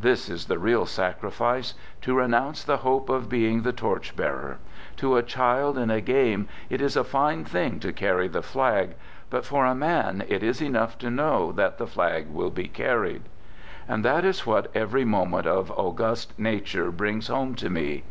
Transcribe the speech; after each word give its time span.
This 0.00 0.30
is 0.30 0.46
the 0.46 0.58
real 0.58 0.86
sacrifice: 0.86 1.74
to 2.00 2.16
renounce 2.16 2.64
the 2.64 2.78
hope 2.78 3.10
of 3.10 3.28
being 3.28 3.60
the 3.60 3.74
torch 3.74 4.16
bearer. 4.16 4.56
To 4.96 5.18
a 5.18 5.22
child 5.22 5.76
in 5.76 5.90
a 5.90 6.00
game 6.00 6.48
it 6.70 6.80
is 6.80 6.96
a 6.96 7.04
fine 7.04 7.44
thing 7.44 7.78
to 7.80 7.92
carry 7.92 8.26
the 8.26 8.40
flag; 8.40 8.94
but 9.28 9.44
for 9.44 9.66
a 9.66 9.74
man 9.74 10.24
it 10.28 10.42
is 10.42 10.62
enough 10.62 10.96
to 11.00 11.10
know 11.10 11.52
that 11.52 11.76
the 11.76 11.86
flag 11.86 12.28
will 12.28 12.48
be 12.50 12.68
carried. 12.68 13.24
And 13.86 14.02
that 14.02 14.24
is 14.24 14.46
what 14.46 14.74
every 14.74 15.04
moment 15.04 15.46
of 15.46 15.70
august 15.72 16.32
Nature 16.38 16.90
brings 16.90 17.28
home 17.28 17.54
to 17.56 17.68
me. 17.68 18.04